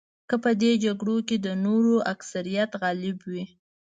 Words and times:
که 0.29 0.35
په 0.43 0.51
دې 0.61 0.71
جګړو 0.83 1.17
کې 1.27 1.35
د 1.45 1.47
نورو 1.65 1.95
اکثریت 2.13 2.71
غالب 2.81 3.17
وي. 3.31 3.43